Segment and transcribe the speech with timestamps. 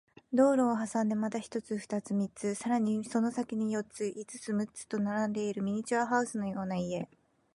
[0.33, 7.07] 道路を挟んでまた一つ、二つ、三つ、さらにその先に四つ、五つ、六つと並んでいるミニチュアハウスのような家